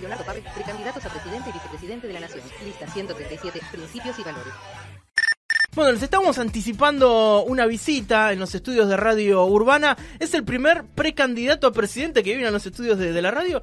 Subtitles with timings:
[0.00, 2.42] Leonardo Parri, precandidatos a presidente y vicepresidente de la Nación.
[2.64, 4.52] Lista 137, principios y valores.
[5.72, 9.96] Bueno, les estamos anticipando una visita en los estudios de Radio Urbana.
[10.18, 13.62] Es el primer precandidato a presidente que viene a los estudios de la radio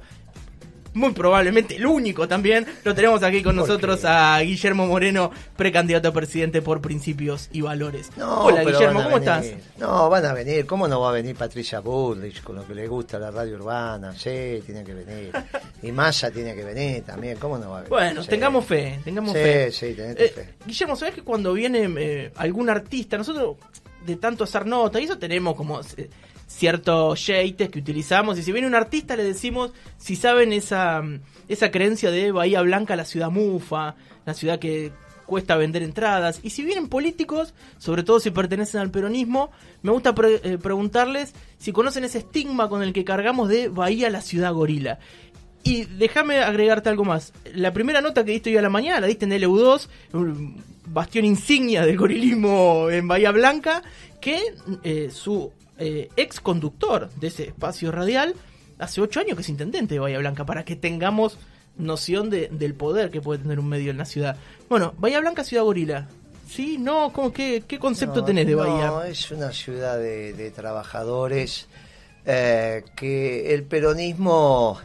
[0.98, 2.66] muy probablemente el único también.
[2.84, 8.10] Lo tenemos aquí con nosotros a Guillermo Moreno, precandidato a presidente por principios y valores.
[8.18, 9.46] Hola Guillermo, ¿cómo estás?
[9.78, 10.66] No, van a venir.
[10.66, 14.12] ¿Cómo no va a venir Patricia Bullrich con lo que le gusta la radio urbana?
[14.12, 15.32] Sí, tiene que venir.
[15.80, 17.38] Y Massa tiene que venir también.
[17.38, 17.90] ¿Cómo no va a venir?
[17.90, 19.70] Bueno, tengamos fe, tengamos sí, fe.
[19.70, 20.54] Sí, tenete eh, fe.
[20.66, 23.56] Guillermo, ¿sabes que cuando viene eh, algún artista, nosotros
[24.04, 26.10] de tanto hacer nota, y eso tenemos como eh,
[26.48, 31.02] ciertos yates que utilizamos y si viene un artista le decimos si saben esa,
[31.46, 33.94] esa creencia de Bahía Blanca, la ciudad mufa,
[34.26, 34.90] la ciudad que
[35.28, 36.40] cuesta vender entradas.
[36.42, 39.50] Y si vienen políticos, sobre todo si pertenecen al peronismo,
[39.82, 44.22] me gusta eh, preguntarles si conocen ese estigma con el que cargamos de Bahía, la
[44.22, 44.98] ciudad gorila.
[45.64, 47.34] Y déjame agregarte algo más.
[47.52, 51.26] La primera nota que diste hoy a la mañana la diste en LU2, un bastión
[51.26, 53.82] insignia del gorilismo en Bahía Blanca,
[54.22, 54.40] que
[54.82, 58.34] eh, su eh, ex conductor de ese espacio radial,
[58.78, 61.38] hace ocho años que es intendente de Bahía Blanca, para que tengamos
[61.76, 64.36] noción de, del poder que puede tener un medio en la ciudad.
[64.68, 66.08] Bueno, Bahía Blanca, ciudad gorila.
[66.48, 66.78] ¿Sí?
[66.78, 67.12] ¿No?
[67.12, 69.08] ¿Cómo, qué, ¿Qué concepto no, tenés de no, Bahía?
[69.08, 71.68] es una ciudad de, de trabajadores
[72.24, 74.78] eh, que el peronismo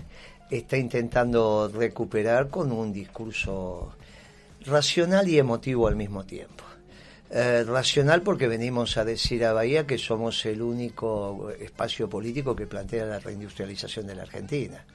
[0.49, 3.95] está intentando recuperar con un discurso
[4.66, 6.62] racional y emotivo al mismo tiempo.
[7.36, 12.67] Eh, racional porque venimos a decir a Bahía que somos el único espacio político que
[12.67, 14.86] plantea la reindustrialización de la Argentina.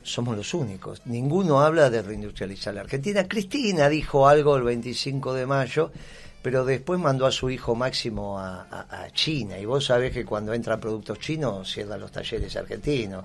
[0.00, 1.02] Somos los únicos.
[1.06, 3.26] Ninguno habla de reindustrializar la Argentina.
[3.26, 5.90] Cristina dijo algo el 25 de mayo,
[6.42, 9.58] pero después mandó a su hijo Máximo a, a, a China.
[9.58, 13.24] Y vos sabés que cuando entran productos chinos cierran los talleres argentinos.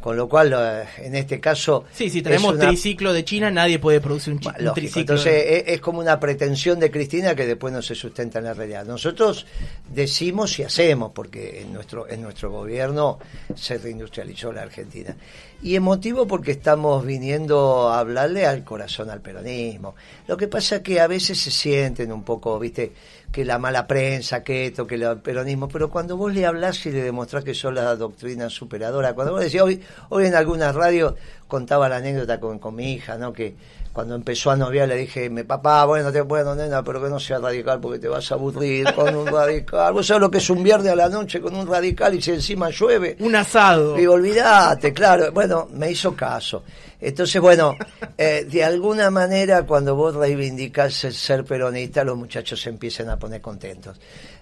[0.00, 1.84] Con lo cual, en este caso.
[1.92, 2.68] Sí, si tenemos una...
[2.68, 5.00] triciclo de China, nadie puede producir un triciclo.
[5.00, 8.54] Entonces, es, es, como una pretensión de Cristina que después no se sustenta en la
[8.54, 8.84] realidad.
[8.86, 9.44] Nosotros
[9.92, 13.18] decimos y hacemos, porque en nuestro, en nuestro gobierno
[13.56, 15.16] se reindustrializó la Argentina.
[15.60, 19.96] Y emotivo porque estamos viniendo a hablarle al corazón al peronismo.
[20.28, 22.92] Lo que pasa es que a veces se sienten un poco, viste,
[23.32, 26.90] que la mala prensa, que esto, que el peronismo, pero cuando vos le hablás y
[26.90, 31.14] le demostrás que son la doctrina superadora, cuando vos decís, hoy, hoy en algunas radios
[31.46, 33.32] contaba la anécdota con, con mi hija, ¿no?
[33.32, 33.54] Que
[33.98, 37.18] cuando empezó a noviar le dije, mi papá, bueno, te bueno, nena, pero que no
[37.18, 39.92] sea radical porque te vas a aburrir con un radical.
[39.92, 42.30] Vos sabés lo que es un viernes a la noche con un radical y si
[42.30, 43.16] encima llueve.
[43.18, 43.96] Un asado.
[43.96, 45.32] Digo, olvídate, claro.
[45.32, 46.62] Bueno, me hizo caso.
[47.00, 47.74] Entonces, bueno,
[48.16, 53.18] eh, de alguna manera cuando vos reivindicás el ser peronista, los muchachos se empiezan a
[53.18, 53.98] poner contentos.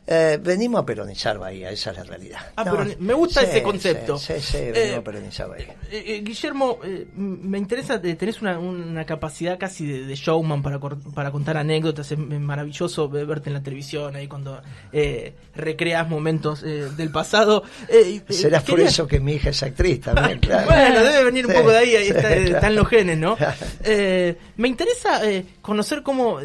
[0.08, 2.38] Eh, venimos a peronizar Bahía, esa es la realidad.
[2.54, 4.16] Ah, no, pero me gusta sí, ese concepto.
[4.16, 5.74] Sí, sí, sí venimos eh, a peronizar Bahía.
[5.90, 6.78] Eh, Guillermo,
[7.16, 12.18] me interesa, tenés una, una capacidad casi de, de, showman para, para contar anécdotas, es
[12.18, 14.62] maravilloso verte en la televisión ahí cuando
[15.54, 17.64] recreas momentos del pasado.
[18.28, 20.66] Será por eso que mi hija es actriz también, claro.
[20.66, 22.42] bueno, debe venir un poco de ahí, ahí está, claro.
[22.44, 23.36] están los genes, ¿no?
[24.56, 25.20] me interesa
[25.62, 26.38] conocer cómo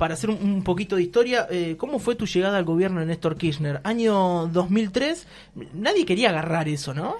[0.00, 3.06] para hacer un, un, poquito de historia, eh, ¿cómo fue tu llegada al gobierno de
[3.06, 3.82] Néstor Kirchner?
[3.84, 5.26] Año 2003,
[5.74, 7.16] nadie quería agarrar eso, ¿no?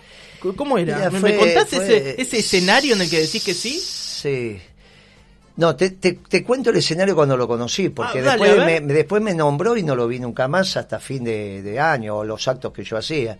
[0.57, 0.97] ¿Cómo era?
[0.97, 3.79] Mira, ¿Me, fue, ¿Me contás fue, ese, ese escenario en el que decís que sí?
[3.79, 4.59] Sí.
[5.57, 9.21] No, te, te, te, cuento el escenario cuando lo conocí, porque ah, después, me, después
[9.21, 12.49] me nombró y no lo vi nunca más hasta fin de, de año, o los
[12.49, 13.39] actos que yo hacía.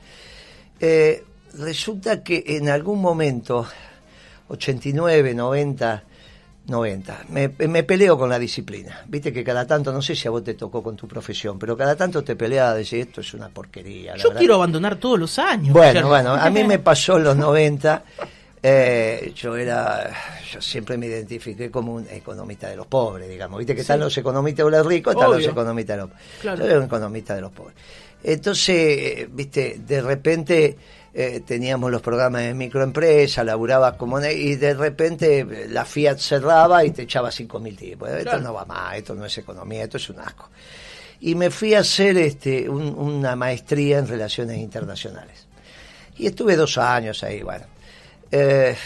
[0.79, 1.25] Eh,
[1.55, 3.67] resulta que en algún momento,
[4.49, 6.05] 89, 90,
[6.67, 7.25] 90.
[7.31, 9.05] Me, me, peleo con la disciplina.
[9.09, 11.77] Viste que cada tanto, no sé si a vos te tocó con tu profesión, pero
[11.77, 14.17] cada tanto te peleas a decir esto es una porquería.
[14.17, 15.73] Yo quiero abandonar todos los años.
[15.73, 18.05] Bueno, bueno, a mí me pasó en los 90.
[18.63, 20.11] Eh, yo era,
[20.53, 23.59] yo siempre me identifiqué como un economista de los pobres, digamos.
[23.59, 23.83] Viste que sí.
[23.83, 25.39] están los economistas de los ricos, están Obvio.
[25.39, 26.27] los economistas de los pobres.
[26.41, 26.59] Claro.
[26.59, 27.77] Yo era un economista de los pobres.
[28.23, 30.77] Entonces, viste, de repente
[31.13, 36.91] eh, teníamos los programas de microempresa, laburabas como y de repente la Fiat cerraba y
[36.91, 38.09] te echaba cinco mil tipos.
[38.09, 38.23] Claro.
[38.23, 40.49] Esto no va más, esto no es economía, esto es un asco.
[41.21, 45.47] Y me fui a hacer este, un, una maestría en relaciones internacionales.
[46.17, 47.67] Y estuve dos años ahí, bueno.
[48.33, 48.77] Eh,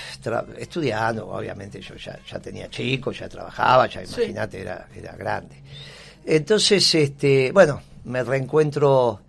[0.56, 4.62] estudiando, obviamente yo ya, ya tenía chicos, ya trabajaba, ya imagínate, sí.
[4.62, 5.56] era, era grande.
[6.24, 9.20] Entonces, este, bueno, me reencuentro,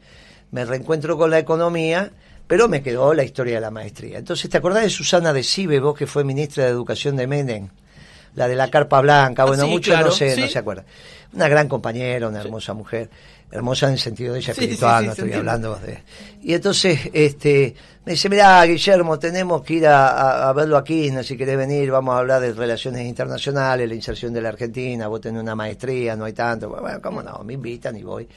[0.52, 2.10] me reencuentro con la economía
[2.48, 4.18] pero me quedó la historia de la maestría.
[4.18, 7.70] Entonces, ¿te acordás de Susana de Cibe, vos que fue ministra de Educación de Menem?
[8.36, 10.86] la de la carpa blanca, ah, bueno, muchos no, sé, no se acuerdan.
[11.34, 13.10] Una gran compañera, una hermosa mujer,
[13.50, 16.04] hermosa en el sentido de ella espiritual, no estoy hablando de...
[16.42, 17.76] Y entonces, este,
[18.06, 22.16] me dice, mira, Guillermo, tenemos que ir a, verlo aquí, no si querés venir, vamos
[22.16, 26.26] a hablar de relaciones internacionales, la inserción de la Argentina, vos tenés una maestría, no
[26.26, 28.28] hay tanto, bueno, cómo no, me invitan y voy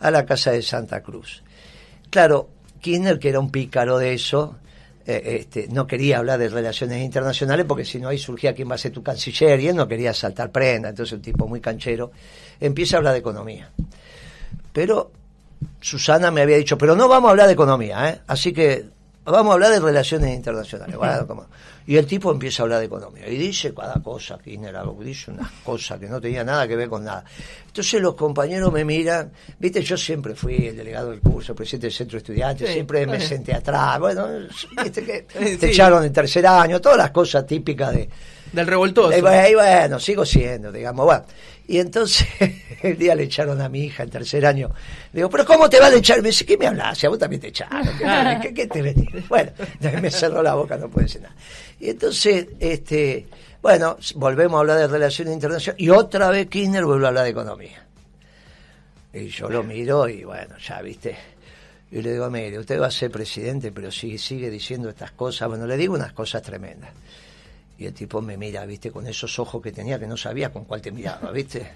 [0.00, 1.42] a la casa de Santa Cruz.
[2.10, 2.48] Claro,
[2.80, 4.56] Kirchner, que era un pícaro de eso,
[5.06, 8.74] eh, este, no quería hablar de relaciones internacionales porque si no ahí surgía quién va
[8.74, 12.10] a ser tu canciller y él no quería saltar prenda, entonces un tipo muy canchero
[12.60, 13.70] empieza a hablar de economía.
[14.72, 15.10] Pero
[15.80, 18.20] Susana me había dicho, pero no vamos a hablar de economía, ¿eh?
[18.26, 18.84] así que
[19.30, 20.96] vamos a hablar de relaciones internacionales.
[21.86, 25.50] y el tipo empieza a hablar de economía y dice cada cosa, Kirchner, dice unas
[25.64, 27.24] cosas que no tenía nada que ver con nada.
[27.66, 31.94] Entonces los compañeros me miran, viste, yo siempre fui el delegado del curso, presidente del
[31.94, 34.26] centro de estudiantes, siempre me senté atrás, bueno,
[34.82, 35.22] viste que
[35.58, 38.08] te echaron en tercer año, todas las cosas típicas de...
[38.52, 39.16] Del revoltoso.
[39.16, 41.24] Y bueno, sigo siendo, digamos, bueno.
[41.66, 42.26] Y entonces
[42.82, 44.70] el día le echaron a mi hija en tercer año.
[45.12, 46.22] Le digo, pero ¿cómo te van a echar?
[46.22, 47.04] Me dice, ¿qué me hablas?
[47.04, 47.86] A vos también te echaron.
[48.40, 49.28] ¿Qué, qué, te venís?
[49.28, 49.52] Bueno,
[50.02, 51.34] me cerró la boca, no puede decir nada.
[51.78, 53.26] Y entonces, este,
[53.60, 57.30] bueno, volvemos a hablar de relaciones internacionales y otra vez Kirchner vuelve a hablar de
[57.30, 57.84] economía.
[59.12, 61.16] Y yo lo miro y bueno, ya viste.
[61.90, 65.48] Y le digo, mire, usted va a ser presidente, pero sigue, sigue diciendo estas cosas.
[65.48, 66.90] Bueno, le digo unas cosas tremendas.
[67.78, 68.90] Y el tipo me mira, ¿viste?
[68.90, 71.70] Con esos ojos que tenía que no sabía con cuál te miraba, ¿viste?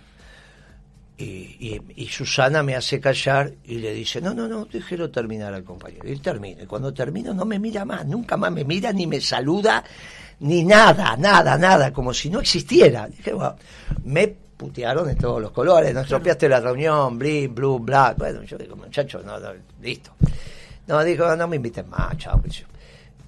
[1.16, 5.62] Y, y, Susana me hace callar y le dice, no, no, no, déjelo terminar al
[5.62, 6.08] compañero.
[6.08, 6.64] Y él termina.
[6.64, 9.84] Y cuando termino no me mira más, nunca más me mira, ni me saluda,
[10.40, 13.06] ni nada, nada, nada, como si no existiera.
[13.06, 13.54] Dije, bueno,
[14.04, 18.18] me putearon de todos los colores, nos tropeaste la reunión, blue, blue, black.
[18.18, 19.50] Bueno, yo digo, muchachos, no, no,
[19.80, 20.10] listo.
[20.88, 22.42] No, dijo, no me inviten más, chao.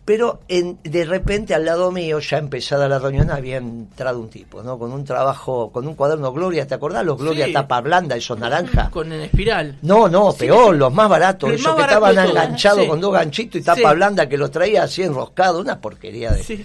[0.05, 4.63] Pero en, de repente al lado mío, ya empezada la reunión, había entrado un tipo,
[4.63, 4.79] ¿no?
[4.79, 7.07] Con un trabajo, con un cuaderno Gloria, ¿te acordás?
[7.07, 8.91] Los Gloria tapa blanda, esos naranjas.
[8.91, 9.79] Con en espiral.
[9.81, 13.95] No, no, peor, los más baratos, esos que estaban enganchados con dos ganchitos y tapa
[13.95, 16.65] blanda que los traía así enroscado, una porquería de...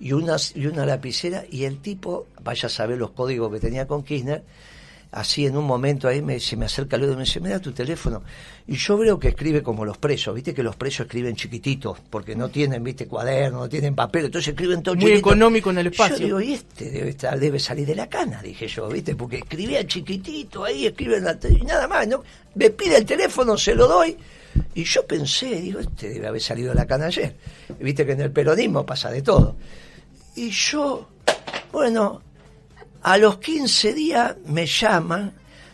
[0.00, 3.86] Y una, y una lapicera, y el tipo, vaya a saber los códigos que tenía
[3.86, 4.42] con Kirchner,
[5.14, 7.60] así en un momento ahí me, se me acerca luego y me dice, me da
[7.60, 8.22] tu teléfono.
[8.66, 12.34] Y yo veo que escribe como los presos, viste que los presos escriben chiquititos, porque
[12.34, 16.16] no tienen, viste, cuaderno, no tienen papel, entonces escriben todo Muy económico en el espacio.
[16.16, 19.38] Yo digo, y este debe, estar, debe salir de la cana, dije yo, viste, porque
[19.38, 22.24] escribía chiquitito ahí, escribe en la y nada más, ¿no?
[22.56, 24.16] Me pide el teléfono, se lo doy.
[24.74, 27.34] Y yo pensé, digo, este debe haber salido de la cana ayer.
[27.80, 29.56] Viste que en el peronismo pasa de todo.
[30.36, 31.08] Y yo,
[31.72, 32.22] bueno,
[33.04, 35.30] a los 15 días me llama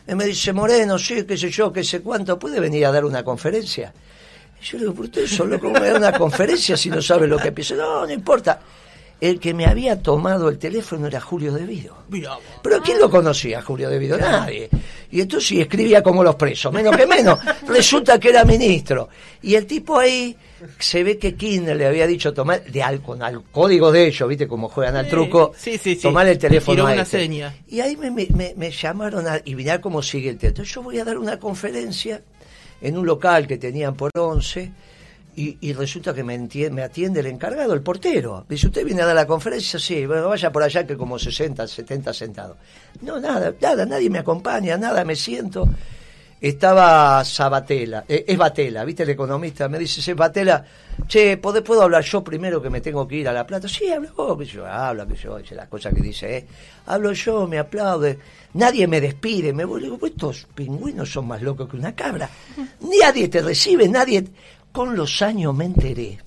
[0.07, 3.05] y me dice, Moreno, sí, qué sé yo, qué sé cuánto, ¿puede venir a dar
[3.05, 3.93] una conferencia?
[4.61, 7.29] Y yo le digo, ¿por usted solo cómo me da una conferencia si no sabe
[7.29, 7.77] lo que piensa?
[7.77, 8.61] No, no importa.
[9.21, 11.99] El que me había tomado el teléfono era Julio Devido.
[12.63, 14.19] Pero ¿quién lo conocía, Julio Devido?
[14.19, 14.69] Nadie.
[15.13, 17.39] Y entonces escribía como los presos, menos que menos.
[17.69, 19.09] Resulta que era ministro.
[19.43, 20.37] Y el tipo ahí
[20.79, 24.29] se ve que Kirchner le había dicho tomar de al, con al código de ellos,
[24.29, 24.47] ¿viste?
[24.47, 25.53] Como juegan al truco,
[26.03, 26.89] tomar el teléfono.
[26.89, 27.53] este.
[27.69, 30.63] Y ahí me, me, me llamaron a, y mirá cómo sigue el texto.
[30.63, 32.23] Yo voy a dar una conferencia
[32.81, 34.73] en un local que tenían por once
[35.37, 36.37] y, resulta que me,
[36.71, 38.45] me, atiende el encargado, el portero.
[38.47, 39.79] Dice, ¿usted viene a dar la conferencia?
[39.79, 42.57] Sí, bueno, vaya por allá que como 60, 70 sentados.
[43.01, 45.67] No, nada, nada, nadie me acompaña, nada, me siento
[46.41, 49.69] estaba Sabatella, eh, es Batela, ¿viste el economista?
[49.69, 50.65] Me dice, es Batela,
[51.07, 53.69] che, ¿puedo hablar yo primero que me tengo que ir a La Plata?
[53.69, 56.47] Sí, hablo vos, que yo, habla, que yo, las cosas que dice, ¿eh?
[56.87, 58.19] Hablo yo, me aplaude,
[58.55, 62.29] nadie me despide, me voy, digo, pues estos pingüinos son más locos que una cabra.
[62.81, 64.25] Nadie te recibe, nadie...
[64.73, 66.19] Con los años me enteré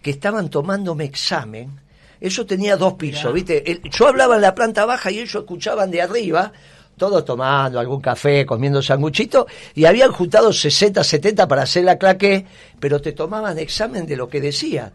[0.00, 1.80] que estaban tomándome examen,
[2.20, 3.80] eso tenía dos pisos, ¿viste?
[3.90, 6.52] yo hablaba en la planta baja y ellos escuchaban de arriba,
[6.98, 12.44] todos tomando algún café, comiendo sanguchito, y habían juntado 60, 70 para hacer la claque,
[12.78, 14.92] pero te tomaban examen de lo que decía.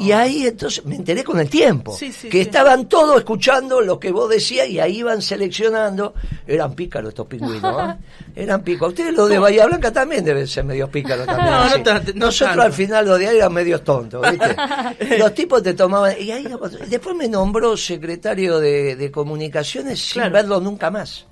[0.00, 1.96] Y ahí entonces me enteré con el tiempo,
[2.30, 6.14] que estaban todos escuchando lo que vos decías y ahí iban seleccionando.
[6.46, 7.96] Eran pícaros estos pingüinos, ¿eh?
[8.36, 8.90] eran pícaros.
[8.90, 12.16] Ustedes los de Bahía Blanca también deben ser medios pícaros también.
[12.16, 14.24] Nosotros al final los de ahí eran medios tontos,
[15.18, 16.14] los tipos te tomaban...
[16.20, 16.46] Y ahí,
[16.88, 21.26] después me nombró secretario de, comunicaciones sin verlo nunca más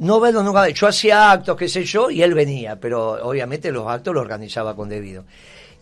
[0.00, 0.68] no verlo nunca.
[0.70, 4.74] Yo hacía actos, qué sé yo, y él venía, pero obviamente los actos los organizaba
[4.74, 5.24] con debido.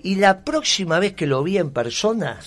[0.03, 2.39] Y la próxima vez que lo vi en persona,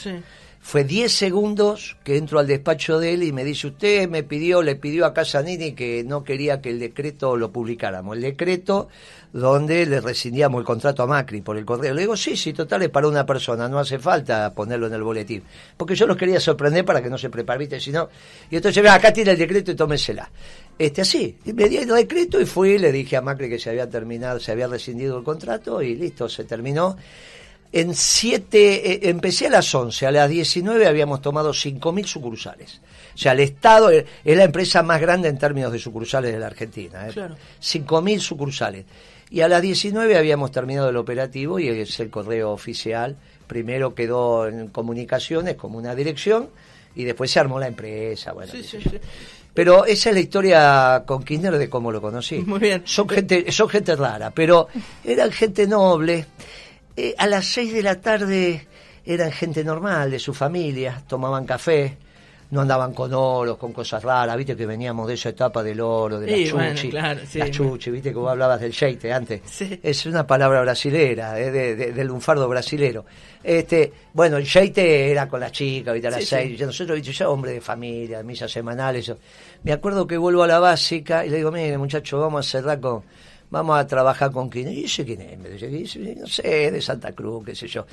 [0.64, 4.62] Fue 10 segundos que entro al despacho de él y me dice, usted me pidió,
[4.62, 8.16] le pidió a Casanini que no quería que el decreto lo publicáramos.
[8.16, 8.88] El decreto
[9.34, 11.96] donde le rescindíamos el contrato a Macri por el correo.
[11.96, 15.02] Le digo, sí, sí, total, es para una persona, no hace falta ponerlo en el
[15.02, 15.42] boletín.
[15.76, 17.80] Porque yo los quería sorprender para que no se prepare, ¿viste?
[17.80, 18.10] Si no,
[18.50, 20.30] y entonces, acá tiene el decreto y tómesela.
[20.82, 23.88] Este, así, me di el decreto y fui, le dije a Macri que se había
[23.88, 26.98] terminado, se había rescindido el contrato y listo, se terminó.
[27.72, 32.82] En siete, eh, empecé a las 11, a las 19 habíamos tomado 5.000 sucursales.
[33.14, 36.48] O sea, el Estado es la empresa más grande en términos de sucursales de la
[36.48, 37.08] Argentina.
[37.08, 37.12] ¿eh?
[37.14, 37.36] Claro.
[37.62, 38.86] 5.000 sucursales.
[39.30, 43.18] Y a las 19 habíamos terminado el operativo y es el correo oficial.
[43.46, 46.50] Primero quedó en comunicaciones como una dirección
[46.96, 48.34] y después se armó la empresa.
[48.34, 49.00] Bueno, sí, sí, sí.
[49.54, 52.40] Pero esa es la historia con Kirchner de cómo lo conocí.
[52.40, 52.84] Muy bien.
[52.86, 54.68] Son gente, son gente rara, pero
[55.04, 56.26] eran gente noble.
[56.96, 58.68] Eh, a las 6 de la tarde
[59.06, 61.98] eran gente normal, de su familia, tomaban café
[62.52, 66.20] no andaban con oros, con cosas raras, viste que veníamos de esa etapa del oro,
[66.20, 69.42] de la chuchi, la chuchi, viste que vos hablabas del sheite antes.
[69.82, 73.06] Es una palabra brasilera, eh, del lunfardo brasilero.
[73.42, 77.30] Este, bueno, el sheite era con las chicas, viste, a las seis, nosotros, viste, ya
[77.30, 79.14] hombre de familia, misas semanales.
[79.64, 82.82] Me acuerdo que vuelvo a la básica y le digo, mire muchacho, vamos a cerrar
[82.82, 83.04] con
[83.52, 84.72] vamos a trabajar con quién.
[84.72, 87.86] Y sé quién es, me dice, no sé, de Santa Cruz, qué sé yo.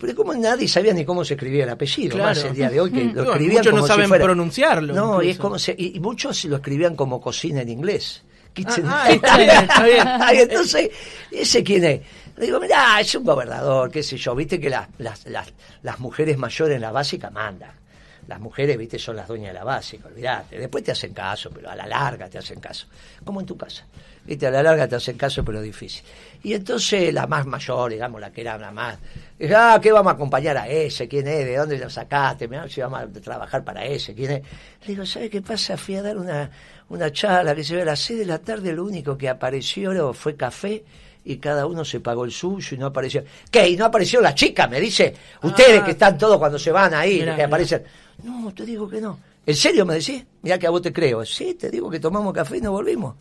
[0.00, 2.90] pero como nadie sabía ni cómo se escribía el apellido, más el día de hoy,
[2.90, 4.92] que lo escribían muchos no saben pronunciarlo.
[4.92, 8.22] No, y, es como y, muchos lo escribían como cocina en inglés.
[8.54, 8.86] Kitchen.
[8.86, 10.08] Ah, ah está bien, está bien.
[10.50, 10.90] entonces,
[11.30, 12.00] ¿ese quién es?
[12.36, 16.00] Le digo, mirá, es un gobernador, qué sé yo, viste que las, las, las, las
[16.00, 17.84] mujeres mayores en la básica mandan
[18.26, 20.58] las mujeres, viste, son las dueñas de la básica, olvídate.
[20.58, 22.86] Después te hacen caso, pero a la larga te hacen caso.
[23.24, 23.84] Como en tu casa.
[24.26, 26.02] Viste, a la larga te hacen caso, pero difícil.
[26.42, 28.98] Y entonces la más mayor, digamos, la que era la más,
[29.38, 31.06] dije, ah, ¿qué vamos a acompañar a ese?
[31.08, 31.44] ¿Quién es?
[31.44, 32.48] ¿De dónde lo sacaste?
[32.48, 34.42] Mirá, si vamos a trabajar para ese, ¿quién es?
[34.82, 35.76] Le digo, ¿sabes qué pasa?
[35.76, 36.50] Fui a dar una,
[36.88, 40.14] una charla que se ve a las seis de la tarde, lo único que apareció
[40.14, 40.84] fue café
[41.24, 43.24] y cada uno se pagó el suyo y no apareció.
[43.50, 43.68] ¿Qué?
[43.68, 45.14] Y no apareció la chica, me dice.
[45.42, 45.84] Ustedes ah.
[45.84, 47.82] que están todos cuando se van ahí, que aparecen.
[48.22, 49.18] No, te digo que no.
[49.46, 50.24] ¿En serio me decís?
[50.42, 51.24] Mira que a vos te creo.
[51.24, 53.16] Sí, te digo que tomamos café y nos volvimos.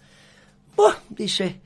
[1.10, 1.62] Dice.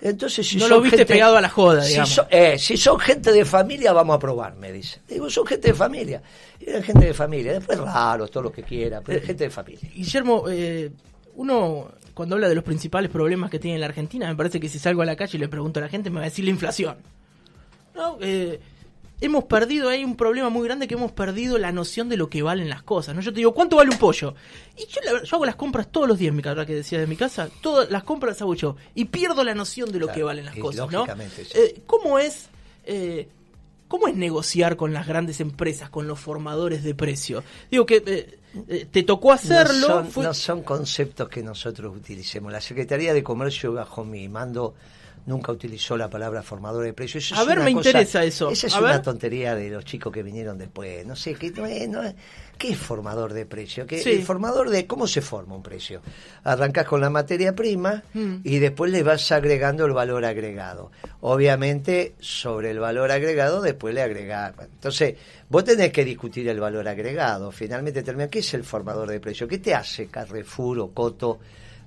[0.00, 2.00] Entonces, si no lo viste pegado a la joda, si,
[2.30, 5.00] eh, si son gente de familia, vamos a probar, me dice.
[5.08, 6.20] Digo, son gente de familia.
[6.58, 7.52] Eran gente de familia.
[7.52, 9.88] Después raros, todo lo que quiera, pero es gente de familia.
[9.94, 10.90] Guillermo, eh,
[11.36, 14.78] uno cuando habla de los principales problemas que tiene la Argentina, me parece que si
[14.78, 16.50] salgo a la calle y le pregunto a la gente, me va a decir la
[16.50, 16.96] inflación.
[17.94, 18.18] ¿No?
[18.20, 18.60] Eh,
[19.22, 22.42] hemos perdido, hay un problema muy grande que hemos perdido la noción de lo que
[22.42, 23.14] valen las cosas.
[23.14, 23.20] ¿no?
[23.20, 24.34] Yo te digo, ¿cuánto vale un pollo?
[24.76, 27.16] Y yo, yo hago las compras todos los días, mi cara que decía de mi
[27.16, 28.76] casa, todas las compras hago yo.
[28.94, 30.90] Y pierdo la noción de lo que valen las cosas.
[30.90, 31.06] ¿no?
[31.54, 32.48] Eh, ¿Cómo es...
[32.84, 33.28] Eh,
[33.88, 37.44] ¿Cómo es negociar con las grandes empresas, con los formadores de precio?
[37.70, 38.02] Digo que
[38.68, 40.06] eh, te tocó hacerlo.
[40.16, 42.50] No son, conceptos que nosotros utilicemos.
[42.50, 44.74] La Secretaría de Comercio, bajo mi mando,
[45.26, 47.32] nunca utilizó la palabra formador de precios.
[47.32, 48.50] a ver, me interesa eso.
[48.50, 51.06] Esa es una tontería de los chicos que vinieron después.
[51.06, 52.14] No sé, ¿qué, no es,
[52.58, 53.86] ¿qué es formador de precio?
[53.86, 56.00] ¿Qué, El formador de cómo se forma un precio.
[56.44, 58.36] Arrancas con la materia prima mm.
[58.44, 60.90] y después le vas agregando el valor agregado.
[61.20, 64.54] Obviamente, sobre el valor agregado, después le agregas.
[64.60, 65.14] Entonces,
[65.48, 67.52] vos tenés que discutir el valor agregado.
[67.52, 69.46] Finalmente termina, ¿qué es el formador de precio?
[69.46, 71.38] ¿Qué te hace Carrefour o Coto?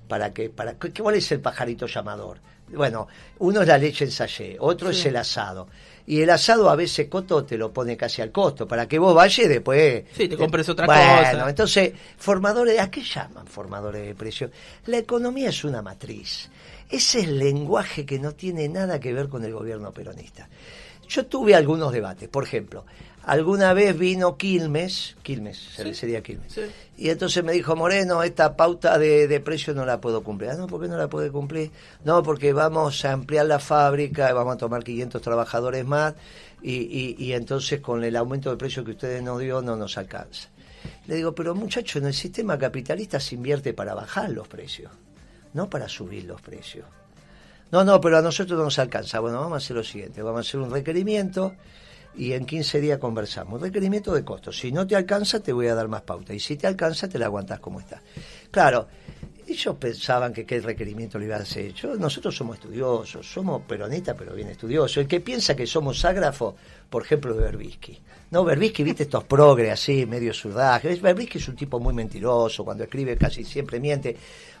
[0.08, 2.38] para que para cuál es el pajarito llamador
[2.72, 3.08] bueno,
[3.38, 5.68] uno es la leche en otro es el asado.
[6.08, 9.14] Y el asado a veces Coto te lo pone casi al costo, para que vos
[9.14, 10.04] vayas después...
[10.12, 14.52] Sí, te compres otra bueno, entonces, formadores, ¿a qué llaman formadores de precios?
[14.86, 16.48] La economía es una matriz.
[16.88, 20.48] Ese es el lenguaje que no tiene nada que ver con el gobierno peronista.
[21.08, 22.84] Yo tuve algunos debates, por ejemplo,
[23.26, 25.58] Alguna vez vino Quilmes, Quilmes,
[25.94, 26.60] sería Quilmes,
[26.96, 30.50] y entonces me dijo, Moreno, esta pauta de, de, precio no la puedo cumplir.
[30.50, 31.72] Ah, no, ¿por qué no la puede cumplir?
[32.04, 36.14] No, porque vamos a ampliar la fábrica, vamos a tomar 500 trabajadores más,
[36.62, 40.48] y, y, entonces con el aumento de precio que ustedes nos dio no nos alcanza.
[41.08, 44.92] Le digo, pero muchachos, en el sistema capitalista se invierte para bajar los precios,
[45.52, 46.86] no para subir los precios.
[47.72, 49.18] No, no, pero a nosotros no nos alcanza.
[49.18, 51.56] Bueno, vamos a hacer lo siguiente, vamos a hacer un requerimiento
[52.16, 53.60] y en 15 días conversamos.
[53.60, 54.58] Requerimiento de costos.
[54.58, 56.34] Si no te alcanza, te voy a dar más pauta.
[56.34, 58.02] Y si te alcanza, te la aguantas como está.
[58.50, 58.88] Claro,
[59.56, 61.72] ellos pensaban que qué requerimiento le iba a hacer.
[61.98, 64.98] Nosotros somos estudiosos, somos peronistas, pero bien estudiosos.
[64.98, 66.54] El que piensa que somos ágrafos,
[66.90, 67.98] por ejemplo, de Berbisky.
[68.30, 71.00] No, Berbisky, viste estos progres así, medio surdajes.
[71.00, 74.16] Berbisky es un tipo muy mentiroso, cuando escribe casi siempre miente.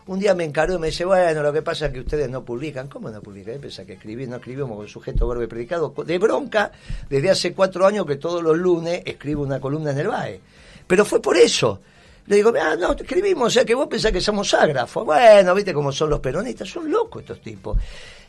[0.06, 2.42] Un día me encaró y me dice, bueno, lo que pasa es que ustedes no
[2.42, 2.88] publican.
[2.88, 3.60] ¿Cómo no publican?
[3.60, 5.92] Pensé que escribí, no escribimos con sujeto, verbo y predicado.
[6.06, 6.72] De bronca,
[7.10, 10.40] desde hace cuatro años que todos los lunes escribo una columna en el BAE.
[10.86, 11.80] Pero fue por eso.
[12.26, 15.04] Le digo, ah, no, escribimos, o sea que vos pensás que somos ágrafos.
[15.04, 17.78] Bueno, viste cómo son los peronistas, son locos estos tipos.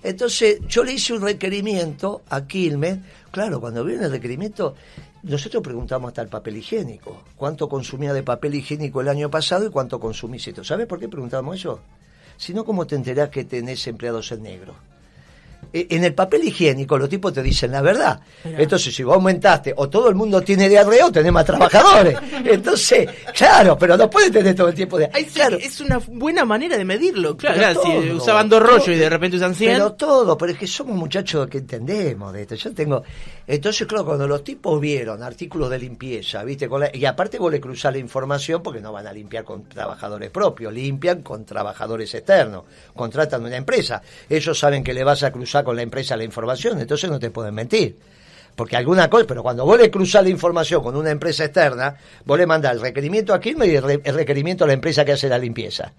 [0.03, 2.99] Entonces, yo le hice un requerimiento a Quilmes.
[3.31, 4.75] Claro, cuando viene el requerimiento,
[5.23, 7.23] nosotros preguntamos hasta el papel higiénico.
[7.35, 10.63] ¿Cuánto consumía de papel higiénico el año pasado y cuánto consumís esto?
[10.63, 11.79] ¿Sabes por qué preguntamos eso?
[12.37, 14.75] Si no, ¿cómo te enterás que tenés empleados en negro?
[15.73, 18.19] Eh, en el papel higiénico los tipos te dicen la verdad.
[18.43, 22.17] Entonces, si vos aumentaste o todo el mundo tiene diarrea o tenés más trabajadores.
[22.45, 25.57] Entonces, claro, pero no puede tener todo el tiempo de claro.
[25.57, 27.35] Es una buena manera de medirlo.
[27.35, 29.73] Claro, si usaban dos rollos y de repente usan 100.
[29.73, 32.55] Pero todo, pero es que somos muchachos que entendemos de esto.
[32.55, 33.03] Yo tengo.
[33.49, 36.69] Entonces, claro, cuando los tipos vieron artículos de limpieza, ¿viste?
[36.93, 40.73] y aparte vos le cruzás la información porque no van a limpiar con trabajadores propios,
[40.73, 42.65] limpian con trabajadores externos.
[42.93, 44.01] Contratan una empresa.
[44.29, 47.31] Ellos saben que le vas a cruzar con la empresa la información, entonces no te
[47.31, 47.95] pueden mentir.
[48.57, 52.37] Porque alguna cosa, pero cuando vos le cruzás la información con una empresa externa, vos
[52.37, 55.37] le mandás el requerimiento a Quilmes y el, requerimiento a la empresa que hace la
[55.37, 55.93] limpieza.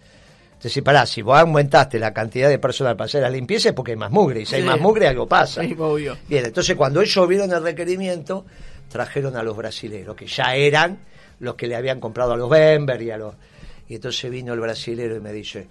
[0.59, 3.75] Entonces, si pará, si vos aumentaste la cantidad de personal para hacer la limpieza es
[3.77, 5.63] porque hay más mugre, y si hay más mugre algo pasa.
[6.27, 8.45] Bien, entonces cuando ellos vieron el requerimiento,
[8.89, 10.99] trajeron a los brasileros, que ya eran
[11.39, 13.37] los que le habían comprado a los Bember y a los...
[13.89, 15.69] Y entonces vino el brasilero y me dice,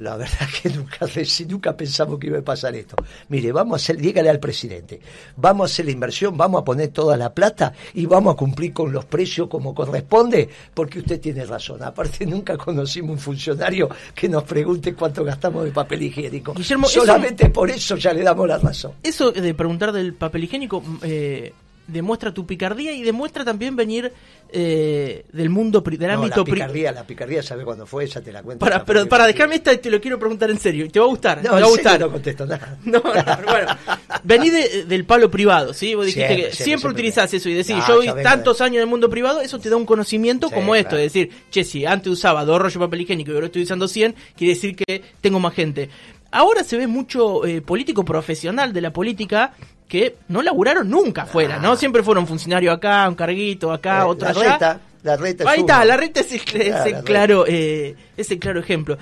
[0.00, 1.06] la verdad que nunca,
[1.48, 2.96] nunca pensamos que iba a pasar esto.
[3.28, 5.00] Mire, vamos a hacer, dígale al presidente,
[5.36, 8.72] vamos a hacer la inversión, vamos a poner toda la plata y vamos a cumplir
[8.72, 11.82] con los precios como corresponde, porque usted tiene razón.
[11.82, 16.54] Aparte, nunca conocimos un funcionario que nos pregunte cuánto gastamos de papel higiénico.
[16.62, 18.92] Solamente por eso ya le damos la razón.
[19.02, 21.52] Eso de preguntar del papel higiénico, eh,
[21.90, 24.12] demuestra tu picardía y demuestra también venir
[24.52, 28.42] eh, del mundo del ámbito la picardía la picardía sabe cuándo fue esa te la
[28.42, 28.64] cuento.
[28.64, 30.90] Para pero para dejarme esta te lo quiero preguntar en serio.
[30.90, 32.00] Te va a gustar no, te va a gustar.
[32.00, 32.78] no contesto nada.
[32.84, 33.76] No, bueno.
[34.24, 38.08] Vení del palo privado sí vos dijiste que siempre, utilizás eso y decís yo vi
[38.22, 41.30] tantos años en el mundo privado eso te da un conocimiento como esto es decir
[41.50, 44.54] che si antes usaba dos rollos de papel higiénico y ahora estoy usando 100 quiere
[44.54, 45.88] decir que tengo más gente.
[46.32, 49.52] Ahora se ve mucho eh, político profesional de la política
[49.90, 51.74] que no laburaron nunca afuera, ¿no?
[51.74, 54.52] Siempre fueron funcionarios acá, un carguito acá, eh, otro la allá.
[54.52, 58.96] Reta, la reta Ahí está, la reta es el, claro, eh, es el claro ejemplo.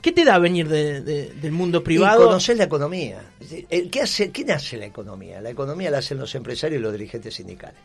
[0.00, 2.22] ¿Qué te da venir del mundo privado?
[2.22, 3.20] Y conocer la economía.
[3.70, 5.40] ¿Qué hace, ¿Quién hace la economía?
[5.40, 7.78] La economía la hacen los empresarios y los dirigentes sindicales.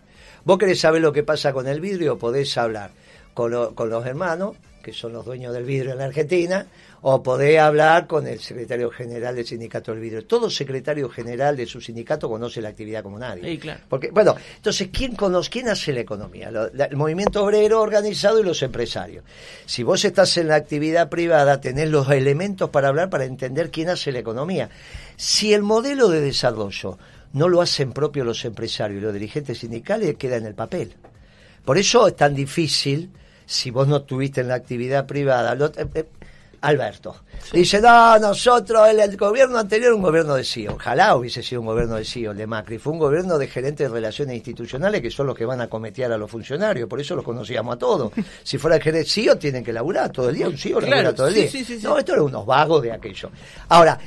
[0.43, 2.89] Vos querés saber lo que pasa con el vidrio, podés hablar
[3.35, 6.65] con, con los hermanos, que son los dueños del vidrio en la Argentina,
[7.03, 10.25] o poder hablar con el secretario general del sindicato del vidrio.
[10.25, 13.43] Todo secretario general de su sindicato conoce la actividad como nadie.
[13.43, 13.81] Sí, claro.
[13.89, 16.49] Porque, bueno, entonces, ¿quién, conoce, ¿quién hace la economía?
[16.49, 19.23] el movimiento obrero organizado y los empresarios.
[19.65, 23.89] Si vos estás en la actividad privada, tenés los elementos para hablar, para entender quién
[23.89, 24.69] hace la economía.
[25.15, 26.99] Si el modelo de desarrollo
[27.33, 30.93] no lo hacen propio los empresarios y los dirigentes sindicales, queda en el papel.
[31.65, 33.09] Por eso es tan difícil,
[33.45, 36.05] si vos no estuviste en la actividad privada, eh, eh,
[36.61, 37.15] Alberto.
[37.51, 40.75] Dice, no, nosotros, el, gobierno anterior, un gobierno de CEO.
[40.75, 42.77] Ojalá hubiese sido un gobierno de CEO, el de Macri.
[42.77, 46.11] Fue un gobierno de gerentes de relaciones institucionales que son los que van a cometear
[46.11, 46.87] a los funcionarios.
[46.87, 48.11] Por eso los conocíamos a todos.
[48.43, 50.47] Si fuera el gerente CEO, tienen que laburar todo el día.
[50.47, 51.49] Un CEO labura todo el día.
[51.83, 53.29] no, esto era unos vagos de aquello.
[53.69, 53.97] Ahora,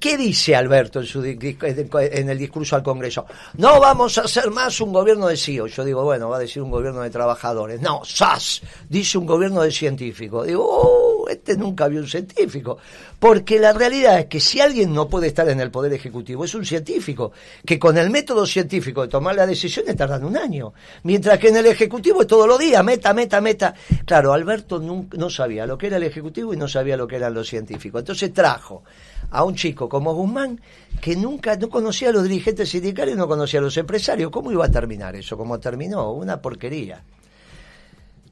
[0.00, 3.26] ¿qué dice Alberto en, su, en el discurso al Congreso?
[3.54, 5.66] No vamos a hacer más un gobierno de CEO.
[5.66, 7.80] Yo digo, bueno, va a decir un gobierno de trabajadores.
[7.80, 10.46] No, SAS, dice un gobierno de científicos.
[10.46, 12.78] Digo, oh, este nunca vio un científico.
[13.18, 16.54] Porque la realidad es que si alguien no puede estar en el Poder Ejecutivo, es
[16.54, 17.32] un científico,
[17.64, 20.74] que con el método científico de tomar las decisiones tardan un año.
[21.02, 23.74] Mientras que en el Ejecutivo es todos los días, meta, meta, meta.
[24.04, 27.34] Claro, Alberto no, sabía lo que era el Ejecutivo y no sabía lo que eran
[27.34, 28.00] los científicos.
[28.00, 28.82] Entonces trajo
[29.30, 30.60] a un chico como Guzmán
[31.00, 34.30] que nunca no conocía a los dirigentes sindicales, no conocía a los empresarios.
[34.30, 35.36] ¿Cómo iba a terminar eso?
[35.36, 36.12] ¿Cómo terminó?
[36.12, 37.02] Una porquería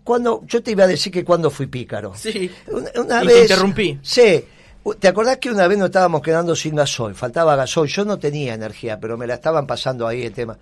[0.05, 2.13] cuando yo te iba a decir que cuando fui pícaro.
[2.15, 2.51] Sí.
[2.69, 3.35] Una, vez.
[3.35, 3.99] Te interrumpí.
[4.03, 4.45] Sí.
[4.99, 7.15] ¿Te acordás que una vez nos estábamos quedando sin gasoil?
[7.15, 7.91] Faltaba gasoil.
[7.91, 10.59] Yo no tenía energía, pero me la estaban pasando ahí el tema.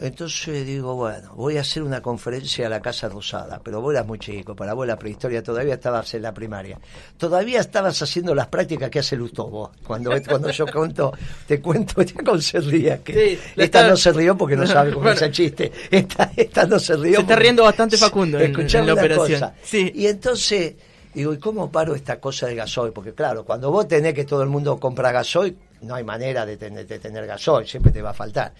[0.00, 4.06] Entonces digo, bueno, voy a hacer una conferencia a la Casa Rosada, pero vos eras
[4.06, 6.78] muy chico, para vos la prehistoria todavía estabas en la primaria.
[7.16, 9.72] Todavía estabas haciendo las prácticas que hace Lustobo.
[9.86, 11.12] Cuando, cuando yo cuento,
[11.46, 15.22] te cuento, ya se ría, que esta no se rió porque no sabe cómo es
[15.22, 15.72] el chiste.
[15.90, 17.16] Esta, esta no se rió.
[17.16, 18.52] Se está riendo bastante Facundo en,
[18.86, 19.50] la operación.
[19.62, 19.92] Sí.
[19.94, 20.74] Y entonces
[21.16, 22.92] Digo, ¿y cómo paro esta cosa de gasoil?
[22.92, 26.58] Porque claro, cuando vos tenés que todo el mundo compra gasoil, no hay manera de
[26.58, 28.52] tener, de tener gasoil, siempre te va a faltar.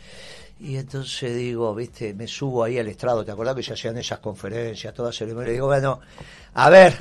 [0.59, 4.21] Y entonces digo, viste, me subo ahí al estrado, ¿te acordás que se hacían esas
[4.21, 6.01] conferencias, todas y Le digo, bueno,
[6.55, 6.97] a ver,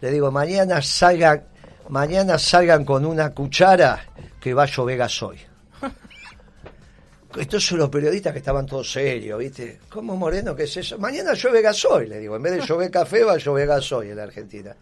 [0.00, 1.44] le digo, mañana salgan,
[1.88, 4.04] mañana salgan con una cuchara
[4.38, 5.40] que va a llover gasoil.
[7.38, 9.80] Estos son los periodistas que estaban todos serios, ¿viste?
[9.88, 10.54] ¿Cómo Moreno?
[10.54, 10.98] ¿Qué es eso?
[10.98, 12.36] Mañana llueve gasoil, le digo.
[12.36, 14.76] En vez de llover café, va a llover gasoil en la Argentina.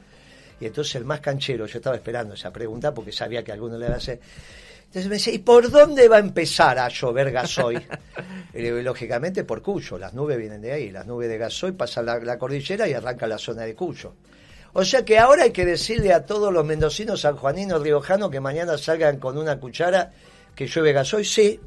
[0.61, 3.87] Y entonces el más canchero, yo estaba esperando esa pregunta porque sabía que alguno le
[3.87, 4.19] iba a hacer.
[4.89, 7.87] Entonces me decía, ¿y por dónde va a empezar a llover gasoil?
[8.55, 12.07] y digo, lógicamente por Cuyo, las nubes vienen de ahí, las nubes de gasoil pasan
[12.07, 14.15] la, cordillera y arrancan la zona de Cuyo.
[14.73, 18.79] O sea que ahora hay que decirle a todos los mendocinos, sanjuaninos, riojanos que mañana
[18.79, 20.11] salgan con una cuchara
[20.55, 21.61] que llueve gasoil, sí,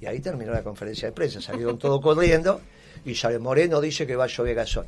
[0.00, 2.60] y ahí terminó la conferencia de prensa, salieron todos corriendo
[3.04, 4.86] y Moreno dice que va a llover gasoil.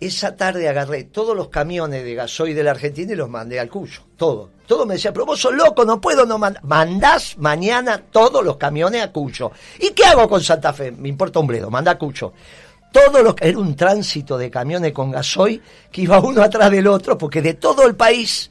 [0.00, 3.68] Esa tarde agarré todos los camiones de gasoil de la Argentina y los mandé al
[3.68, 4.48] Cuyo, todo.
[4.66, 6.64] Todo me decía, pero vos sos loco, no puedo no mandar.
[6.64, 9.52] Mandás mañana todos los camiones a Cuyo.
[9.78, 10.90] ¿Y qué hago con Santa Fe?
[10.90, 12.32] Me importa un bledo, manda a Cuyo.
[12.90, 17.18] Todos los, era un tránsito de camiones con gasoil que iba uno atrás del otro,
[17.18, 18.50] porque de todo el país,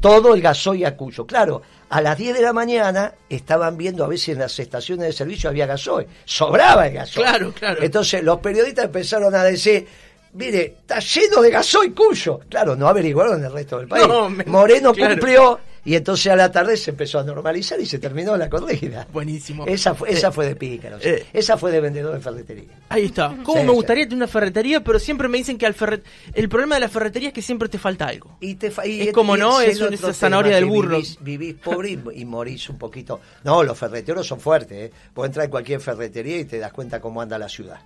[0.00, 1.26] todo el gasoil a Cuyo.
[1.26, 5.06] Claro, a las 10 de la mañana estaban viendo a ver si en las estaciones
[5.06, 6.06] de servicio había gasoil.
[6.26, 7.26] Sobraba el gasoil.
[7.26, 7.82] Claro, claro.
[7.82, 9.88] Entonces los periodistas empezaron a decir,
[10.34, 12.40] mire, está lleno de gasoil Cuyo.
[12.48, 14.06] Claro, no averiguaron el resto del país.
[14.46, 18.50] Moreno cumplió y entonces a la tarde se empezó a normalizar y se terminó la
[18.50, 19.06] corrida.
[19.12, 19.66] Buenísimo.
[19.66, 21.04] Esa fue, esa eh, fue de pícaros.
[21.04, 22.70] Eh, esa fue de vendedor de ferretería.
[22.88, 23.34] Ahí está.
[23.42, 24.84] ¿Cómo me gustaría tener una ferretería?
[24.84, 26.04] Pero siempre me dicen que al ferret...
[26.34, 28.36] el problema de la ferretería es que siempre te falta algo.
[28.40, 31.00] Y te es como no, es esa zanahoria del burro.
[31.20, 33.20] Vivís, pobre y, morís un poquito.
[33.44, 34.90] No, los ferreteros son fuertes.
[34.90, 34.92] ¿eh?
[35.14, 37.80] Puedes entrar en cualquier ferretería y te das cuenta cómo anda la ciudad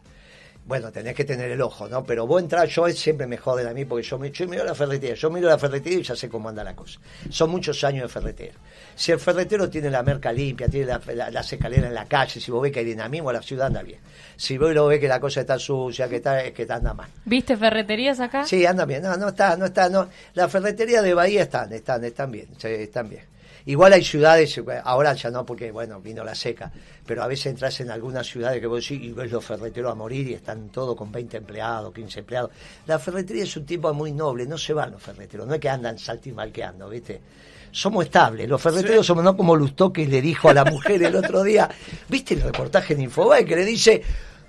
[0.66, 2.04] bueno, tenés que tener el ojo, ¿no?
[2.04, 4.74] Pero vos entrar, yo siempre me joden a mí porque yo, me, yo miro la
[4.74, 6.98] ferretería, yo miro la ferretería y ya sé cómo anda la cosa.
[7.28, 8.58] Son muchos años de ferretero.
[8.94, 12.40] Si el ferretero tiene la merca limpia, tiene la, la, las escaleras en la calle,
[12.40, 14.00] si vos ves que hay dinamismo, la ciudad anda bien.
[14.36, 17.10] Si vos lo ves que la cosa está sucia, que está, que anda mal.
[17.26, 18.44] ¿Viste ferreterías acá?
[18.46, 19.02] Sí, anda bien.
[19.02, 20.08] No, no está, no está, no.
[20.32, 23.33] La ferretería de Bahía están, están, están bien, están bien.
[23.66, 26.70] Igual hay ciudades, ahora ya no porque, bueno, vino la seca,
[27.06, 29.94] pero a veces entras en algunas ciudades que vos decís y ves los ferreteros a
[29.94, 32.50] morir y están todos con 20 empleados, 15 empleados.
[32.86, 35.70] La ferretería es un tipo muy noble, no se van los ferreteros, no es que
[35.70, 37.22] andan saltimalqueando, ¿viste?
[37.70, 41.16] Somos estables, los ferreteros somos no como Lustó que le dijo a la mujer el
[41.16, 41.68] otro día,
[42.08, 44.02] ¿viste el reportaje en Infobae que le dice,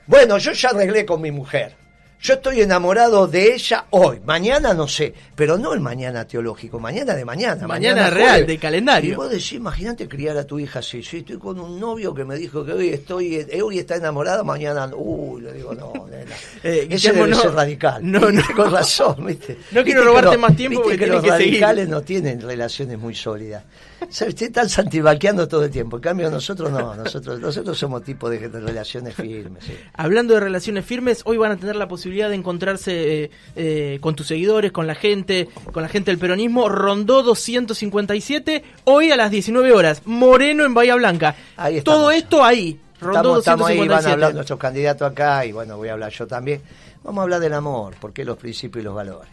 [0.07, 1.84] bueno, yo ya arreglé con mi mujer?
[2.21, 7.13] Yo estoy enamorado de ella hoy, mañana no sé, pero no el mañana teológico, mañana
[7.13, 7.67] de mañana.
[7.67, 9.13] Mañana, real, de calendario.
[9.13, 12.25] Y vos decís, imagínate criar a tu hija así, sí, estoy con un novio que
[12.25, 16.35] me dijo que hoy estoy, eh, hoy está enamorado, mañana, uy, le digo, no, nena.
[16.63, 17.99] Eh, Ese debe no, ser radical.
[18.01, 19.57] No, no, con razón, ¿viste?
[19.71, 23.63] No quiero robarte más tiempo porque que los radicales no tienen relaciones muy sólidas.
[24.09, 24.41] ¿Sabes?
[24.41, 25.97] Están santivalqueando todo el tiempo.
[25.97, 26.95] En cambio, nosotros no.
[26.95, 29.63] Nosotros, nosotros somos tipo de, relaciones firmes.
[29.93, 34.15] Hablando de relaciones firmes, hoy van a tener la posibilidad de encontrarse eh, eh, con
[34.15, 36.69] tus seguidores, con la gente, con la gente del peronismo.
[36.69, 40.01] Rondó 257, hoy a las 19 horas.
[40.05, 41.35] Moreno en Bahía Blanca.
[41.57, 42.79] Ahí Todo esto ahí.
[43.01, 46.25] Rondó estamos, ahí, van a hablar nuestros candidatos acá y bueno, voy a hablar yo
[46.27, 46.61] también.
[47.03, 49.29] Vamos a hablar del amor, porque los principios y los valores.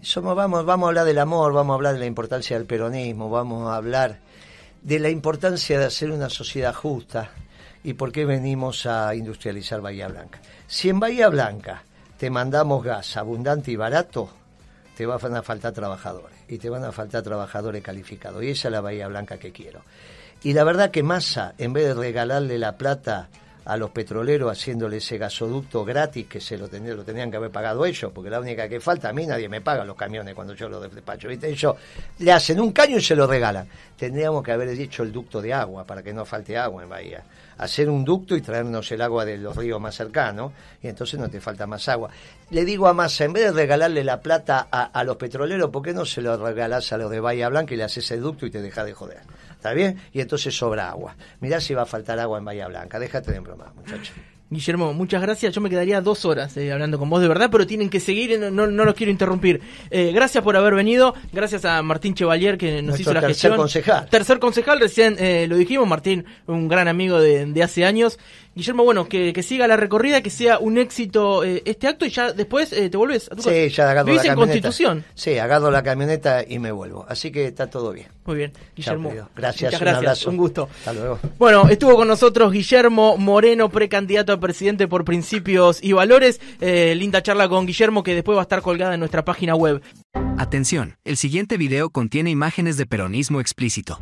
[0.00, 3.30] Somos, vamos, vamos a hablar del amor, vamos a hablar de la importancia del peronismo,
[3.30, 4.18] vamos a hablar
[4.82, 7.30] de la importancia de hacer una sociedad justa
[7.82, 10.40] y por qué venimos a industrializar Bahía Blanca.
[10.66, 11.82] Si en Bahía Blanca
[12.18, 14.28] te mandamos gas abundante y barato,
[14.96, 18.42] te van a faltar trabajadores y te van a faltar trabajadores calificados.
[18.42, 19.82] Y esa es la Bahía Blanca que quiero.
[20.42, 23.28] Y la verdad que Massa, en vez de regalarle la plata
[23.68, 27.84] a los petroleros haciéndole ese gasoducto gratis que se lo, lo tenían que haber pagado
[27.84, 30.70] ellos, porque la única que falta, a mí nadie me paga los camiones cuando yo
[30.70, 31.50] los despacho, ¿viste?
[31.50, 31.76] Ellos
[32.18, 33.68] le hacen un caño y se lo regalan.
[33.94, 37.22] Tendríamos que haber hecho el ducto de agua para que no falte agua en Bahía.
[37.58, 40.52] Hacer un ducto y traernos el agua de los ríos más cercanos
[40.82, 42.08] y entonces no te falta más agua.
[42.48, 45.82] Le digo a Massa, en vez de regalarle la plata a, a los petroleros, ¿por
[45.82, 48.46] qué no se lo regalás a los de Bahía Blanca y le haces el ducto
[48.46, 49.20] y te deja de joder?
[49.58, 49.96] ¿Está bien?
[50.12, 51.16] Y entonces sobra agua.
[51.40, 53.00] Mirá si va a faltar agua en Bahía Blanca.
[53.00, 54.14] Déjate de broma, muchachos.
[54.50, 55.52] Guillermo, muchas gracias.
[55.52, 58.38] Yo me quedaría dos horas eh, hablando con vos de verdad, pero tienen que seguir,
[58.38, 59.60] no, no, los quiero interrumpir.
[59.90, 61.12] Eh, gracias por haber venido.
[61.32, 64.08] Gracias a Martín Chevalier que nos hizo la tercer concejal.
[64.08, 65.88] Tercer concejal, recién eh, lo dijimos.
[65.88, 68.18] Martín, un gran amigo de, de hace años.
[68.58, 72.10] Guillermo, bueno, que, que, siga la recorrida, que sea un éxito eh, este acto y
[72.10, 74.32] ya después eh, te vuelves a tu Sí, ya agarro la camioneta.
[74.32, 75.04] en Constitución?
[75.14, 77.06] Sí, agarro la camioneta y me vuelvo.
[77.08, 78.08] Así que está todo bien.
[78.24, 79.12] Muy bien, Guillermo.
[79.36, 80.30] gracias, un gracias, abrazo.
[80.30, 80.68] un gusto.
[80.80, 81.20] Hasta luego.
[81.38, 86.40] Bueno, estuvo con nosotros Guillermo Moreno, precandidato a presidente por principios y valores.
[86.60, 89.80] Eh, linda charla con Guillermo que después va a estar colgada en nuestra página web.
[90.36, 94.00] Atención, el siguiente video contiene imágenes de peronismo explícito.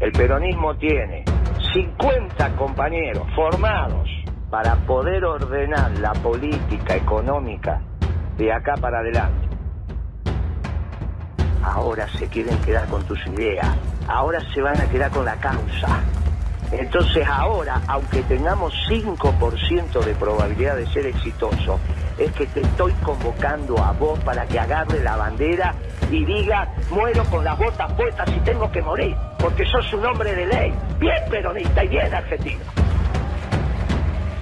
[0.00, 1.24] El peronismo tiene
[1.72, 4.08] 50 compañeros formados
[4.50, 7.82] para poder ordenar la política económica
[8.38, 9.48] de acá para adelante.
[11.62, 13.66] Ahora se quieren quedar con tus ideas,
[14.08, 16.02] ahora se van a quedar con la causa.
[16.72, 21.80] Entonces ahora, aunque tengamos 5% de probabilidad de ser exitoso,
[22.18, 25.74] es que te estoy convocando a vos para que agarre la bandera
[26.10, 30.34] y diga, muero con las botas puestas y tengo que morir, porque sos un hombre
[30.34, 32.60] de ley, bien peronista y bien argentino.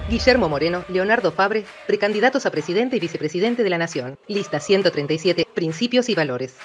[0.08, 4.18] Guillermo Moreno, Leonardo Fabre, precandidatos a presidente y vicepresidente de la Nación.
[4.28, 6.56] Lista 137, Principios y Valores.